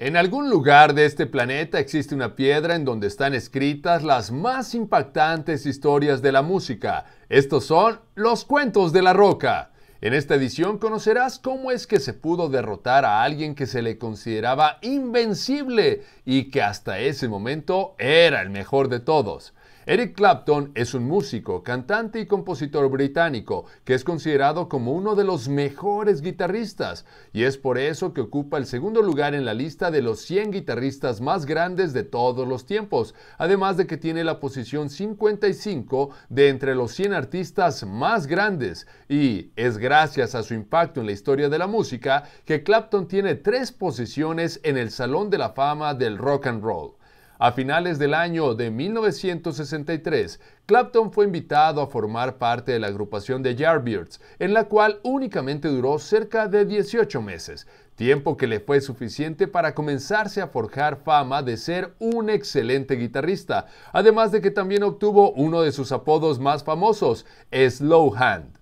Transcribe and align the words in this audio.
En 0.00 0.16
algún 0.16 0.48
lugar 0.48 0.94
de 0.94 1.06
este 1.06 1.26
planeta 1.26 1.80
existe 1.80 2.14
una 2.14 2.36
piedra 2.36 2.76
en 2.76 2.84
donde 2.84 3.08
están 3.08 3.34
escritas 3.34 4.04
las 4.04 4.30
más 4.30 4.76
impactantes 4.76 5.66
historias 5.66 6.22
de 6.22 6.30
la 6.30 6.40
música. 6.40 7.06
Estos 7.28 7.64
son 7.64 7.98
los 8.14 8.44
cuentos 8.44 8.92
de 8.92 9.02
la 9.02 9.12
roca. 9.12 9.72
En 10.00 10.14
esta 10.14 10.36
edición 10.36 10.78
conocerás 10.78 11.40
cómo 11.40 11.72
es 11.72 11.88
que 11.88 11.98
se 11.98 12.14
pudo 12.14 12.48
derrotar 12.48 13.04
a 13.04 13.24
alguien 13.24 13.56
que 13.56 13.66
se 13.66 13.82
le 13.82 13.98
consideraba 13.98 14.78
invencible 14.82 16.04
y 16.24 16.44
que 16.44 16.62
hasta 16.62 17.00
ese 17.00 17.26
momento 17.26 17.96
era 17.98 18.40
el 18.40 18.50
mejor 18.50 18.88
de 18.88 19.00
todos. 19.00 19.52
Eric 19.90 20.16
Clapton 20.16 20.70
es 20.74 20.92
un 20.92 21.04
músico, 21.04 21.62
cantante 21.62 22.20
y 22.20 22.26
compositor 22.26 22.90
británico 22.90 23.64
que 23.86 23.94
es 23.94 24.04
considerado 24.04 24.68
como 24.68 24.92
uno 24.92 25.14
de 25.14 25.24
los 25.24 25.48
mejores 25.48 26.20
guitarristas 26.20 27.06
y 27.32 27.44
es 27.44 27.56
por 27.56 27.78
eso 27.78 28.12
que 28.12 28.20
ocupa 28.20 28.58
el 28.58 28.66
segundo 28.66 29.00
lugar 29.00 29.34
en 29.34 29.46
la 29.46 29.54
lista 29.54 29.90
de 29.90 30.02
los 30.02 30.20
100 30.20 30.50
guitarristas 30.50 31.22
más 31.22 31.46
grandes 31.46 31.94
de 31.94 32.04
todos 32.04 32.46
los 32.46 32.66
tiempos, 32.66 33.14
además 33.38 33.78
de 33.78 33.86
que 33.86 33.96
tiene 33.96 34.24
la 34.24 34.40
posición 34.40 34.90
55 34.90 36.10
de 36.28 36.50
entre 36.50 36.74
los 36.74 36.92
100 36.92 37.14
artistas 37.14 37.86
más 37.86 38.26
grandes 38.26 38.86
y 39.08 39.52
es 39.56 39.78
gracias 39.78 40.34
a 40.34 40.42
su 40.42 40.52
impacto 40.52 41.00
en 41.00 41.06
la 41.06 41.12
historia 41.12 41.48
de 41.48 41.58
la 41.58 41.66
música 41.66 42.24
que 42.44 42.62
Clapton 42.62 43.08
tiene 43.08 43.36
tres 43.36 43.72
posiciones 43.72 44.60
en 44.64 44.76
el 44.76 44.90
Salón 44.90 45.30
de 45.30 45.38
la 45.38 45.54
Fama 45.54 45.94
del 45.94 46.18
Rock 46.18 46.48
and 46.48 46.62
Roll. 46.62 46.97
A 47.40 47.52
finales 47.52 48.00
del 48.00 48.14
año 48.14 48.56
de 48.56 48.68
1963, 48.72 50.40
Clapton 50.66 51.12
fue 51.12 51.24
invitado 51.24 51.80
a 51.80 51.86
formar 51.86 52.36
parte 52.36 52.72
de 52.72 52.80
la 52.80 52.88
agrupación 52.88 53.44
de 53.44 53.54
Yardbirds, 53.54 54.20
en 54.40 54.52
la 54.52 54.64
cual 54.64 54.98
únicamente 55.04 55.68
duró 55.68 56.00
cerca 56.00 56.48
de 56.48 56.64
18 56.64 57.22
meses, 57.22 57.68
tiempo 57.94 58.36
que 58.36 58.48
le 58.48 58.58
fue 58.58 58.80
suficiente 58.80 59.46
para 59.46 59.72
comenzarse 59.72 60.40
a 60.40 60.48
forjar 60.48 60.96
fama 60.96 61.44
de 61.44 61.56
ser 61.58 61.94
un 62.00 62.28
excelente 62.28 62.96
guitarrista, 62.96 63.66
además 63.92 64.32
de 64.32 64.40
que 64.40 64.50
también 64.50 64.82
obtuvo 64.82 65.30
uno 65.30 65.62
de 65.62 65.70
sus 65.70 65.92
apodos 65.92 66.40
más 66.40 66.64
famosos, 66.64 67.24
Slow 67.52 68.16
Hand. 68.16 68.57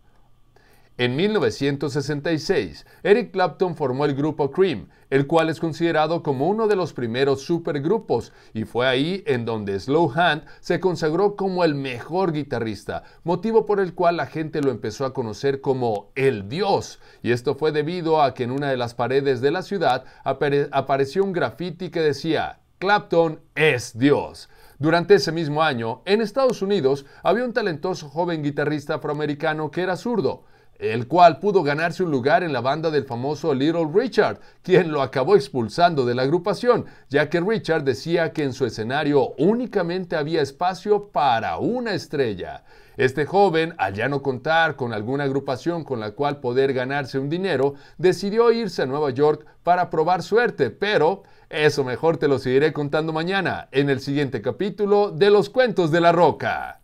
En 0.98 1.14
1966, 1.14 2.86
Eric 3.02 3.30
Clapton 3.30 3.76
formó 3.76 4.06
el 4.06 4.14
grupo 4.14 4.50
Cream, 4.50 4.88
el 5.10 5.26
cual 5.26 5.50
es 5.50 5.60
considerado 5.60 6.22
como 6.22 6.48
uno 6.48 6.68
de 6.68 6.76
los 6.76 6.94
primeros 6.94 7.42
supergrupos, 7.42 8.32
y 8.54 8.64
fue 8.64 8.86
ahí 8.86 9.22
en 9.26 9.44
donde 9.44 9.78
Slow 9.78 10.10
Hand 10.14 10.44
se 10.60 10.80
consagró 10.80 11.36
como 11.36 11.64
el 11.64 11.74
mejor 11.74 12.32
guitarrista, 12.32 13.02
motivo 13.24 13.66
por 13.66 13.80
el 13.80 13.92
cual 13.92 14.16
la 14.16 14.24
gente 14.24 14.62
lo 14.62 14.70
empezó 14.70 15.04
a 15.04 15.12
conocer 15.12 15.60
como 15.60 16.12
el 16.14 16.48
Dios, 16.48 16.98
y 17.22 17.32
esto 17.32 17.56
fue 17.56 17.72
debido 17.72 18.22
a 18.22 18.32
que 18.32 18.44
en 18.44 18.50
una 18.50 18.70
de 18.70 18.78
las 18.78 18.94
paredes 18.94 19.42
de 19.42 19.50
la 19.50 19.60
ciudad 19.60 20.04
apareció 20.24 21.24
un 21.24 21.34
graffiti 21.34 21.90
que 21.90 22.00
decía, 22.00 22.60
Clapton 22.78 23.40
es 23.54 23.98
Dios. 23.98 24.48
Durante 24.78 25.16
ese 25.16 25.30
mismo 25.30 25.62
año, 25.62 26.00
en 26.06 26.22
Estados 26.22 26.62
Unidos, 26.62 27.04
había 27.22 27.44
un 27.44 27.52
talentoso 27.52 28.08
joven 28.08 28.42
guitarrista 28.42 28.94
afroamericano 28.94 29.70
que 29.70 29.82
era 29.82 29.96
zurdo, 29.96 30.44
el 30.78 31.08
cual 31.08 31.38
pudo 31.38 31.62
ganarse 31.62 32.02
un 32.02 32.10
lugar 32.10 32.42
en 32.42 32.52
la 32.52 32.60
banda 32.60 32.90
del 32.90 33.04
famoso 33.04 33.54
Little 33.54 33.88
Richard, 33.92 34.40
quien 34.62 34.92
lo 34.92 35.02
acabó 35.02 35.36
expulsando 35.36 36.04
de 36.04 36.14
la 36.14 36.22
agrupación, 36.22 36.86
ya 37.08 37.28
que 37.28 37.40
Richard 37.40 37.84
decía 37.84 38.32
que 38.32 38.44
en 38.44 38.52
su 38.52 38.66
escenario 38.66 39.34
únicamente 39.38 40.16
había 40.16 40.42
espacio 40.42 41.08
para 41.08 41.58
una 41.58 41.94
estrella. 41.94 42.64
Este 42.96 43.26
joven, 43.26 43.74
al 43.76 43.94
ya 43.94 44.08
no 44.08 44.22
contar 44.22 44.76
con 44.76 44.94
alguna 44.94 45.24
agrupación 45.24 45.84
con 45.84 46.00
la 46.00 46.12
cual 46.12 46.40
poder 46.40 46.72
ganarse 46.72 47.18
un 47.18 47.28
dinero, 47.28 47.74
decidió 47.98 48.50
irse 48.52 48.82
a 48.82 48.86
Nueva 48.86 49.10
York 49.10 49.44
para 49.62 49.90
probar 49.90 50.22
suerte, 50.22 50.70
pero 50.70 51.22
eso 51.50 51.84
mejor 51.84 52.16
te 52.16 52.26
lo 52.26 52.38
seguiré 52.38 52.72
contando 52.72 53.12
mañana 53.12 53.68
en 53.70 53.90
el 53.90 54.00
siguiente 54.00 54.40
capítulo 54.40 55.10
de 55.10 55.30
Los 55.30 55.50
Cuentos 55.50 55.90
de 55.90 56.00
la 56.00 56.12
Roca. 56.12 56.80